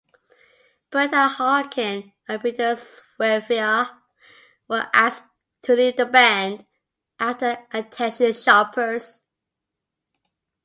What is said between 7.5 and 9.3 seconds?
Attention Shoppers!